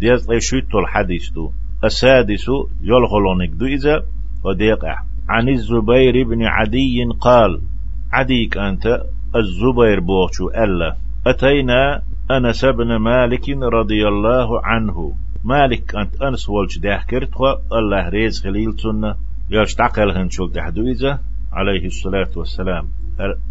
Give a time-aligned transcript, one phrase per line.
[0.00, 1.52] ديز قيشويت الحديث دو.
[1.84, 2.46] السادس
[2.82, 3.50] يلغلونك.
[3.50, 4.04] دو إذا
[4.44, 7.60] وديقع عن الزبير بن عدي قال
[8.12, 9.02] عديك أنت
[9.36, 10.96] الزبير بوغشو ألا.
[11.26, 15.14] أتينا أنس بن مالك رضي الله عنه.
[15.44, 17.30] مالك أنت أنس والش داحكرت
[17.72, 19.14] الله ريز خليل سنة
[19.50, 21.18] ياش تعقل هنشوك دحدويزة
[21.52, 22.88] عليه الصلاة والسلام.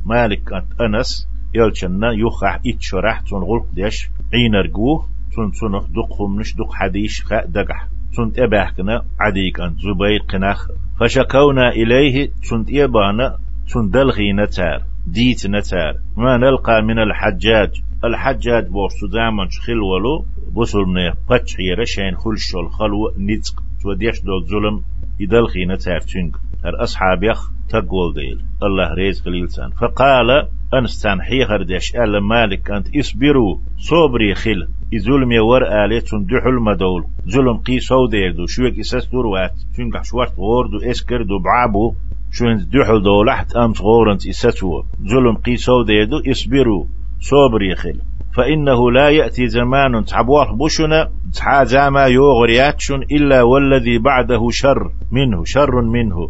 [0.06, 1.28] مالك أنت أنس.
[1.56, 4.10] يلشنا يخح إتشرح تون غلق ديش.
[4.34, 7.88] عينرقوه تون تون دقهم نش دق حديش خاء دقح.
[8.16, 10.68] تون تباحكنا عديك أنت زبير قناخ.
[11.00, 13.38] فشكونا إليه تون إيبانا
[13.74, 15.94] تون دلغي نتار ديت نتار.
[16.18, 17.82] ما نلقى من الحجاج.
[18.04, 24.84] الحجاج بوش دائما خلولو بوصل من باتش رشين خلش الخلو نتق وديش دول ظلم
[25.20, 28.46] يدلخي نتار تنك الأصحاب يخ تقول ديل.
[28.64, 29.70] الله ريز قليل سان.
[29.70, 34.68] فقال أنستان حيخر ديش ألا مالك أنت اصبروا صبري خل
[35.00, 40.78] ظلم يور آلي دحل المدول ظلم قي سو دو شوك إساس دوروات تنقح شوارت غوردو
[40.92, 41.94] إسكر دو بعابو.
[42.32, 46.86] شوين دحل دولحت أمس غورنت إساسو ظلم قي سو دو اصبروا
[47.20, 48.00] صبري خل
[48.36, 55.44] فإنه لا يأتي زمان تعبوه بشنا تحازاما يوغرياتشن إلا والذي بعده شر منه.
[55.44, 56.30] شر منه.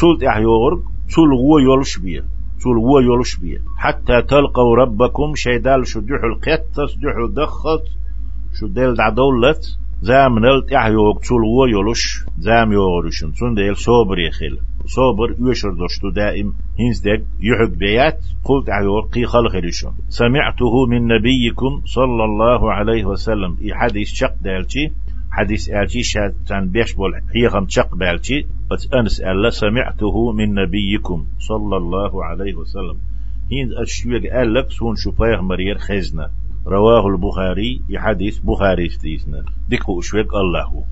[0.00, 0.82] تولت يوغرق.
[1.14, 2.24] تول هو يولش بيه.
[2.62, 3.58] تول هو يولش بيه.
[3.76, 7.84] حتى تلقوا ربكم شيدال شو دحو القيتس دحو دخت
[8.54, 10.68] شو ديل دولت زام نلت
[11.28, 16.54] تول هو يولش زام يوغرشن تون ديل صوبر يخيل صوبر يشر دوشتو دائم.
[16.80, 23.04] هنز دك يحق بيات قلت عيور قي خلق ريشون سمعته من نبيكم صلى الله عليه
[23.04, 23.56] وسلم.
[23.62, 24.92] إي حديث شق دالتي
[25.30, 28.46] حديث آلتي شاتان بيش بول حيغم شق بالتي
[28.94, 32.96] أنس ألا سمعته من نبيكم صلى الله عليه وسلم.
[33.52, 36.26] هند أشيوك ألك سون شبايغ مرير خزنة
[36.66, 40.84] رواه البخاري حديث بخاري ستيسنا ديكو أشوك الله.